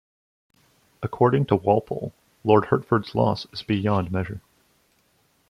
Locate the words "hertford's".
2.65-3.13